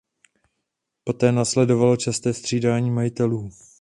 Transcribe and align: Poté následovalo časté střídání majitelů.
Poté 1.03 1.31
následovalo 1.31 1.97
časté 1.97 2.33
střídání 2.33 2.91
majitelů. 2.91 3.49